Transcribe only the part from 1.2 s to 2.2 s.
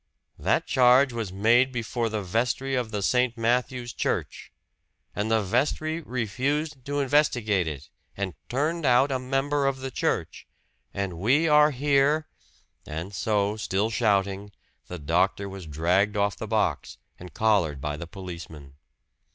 made before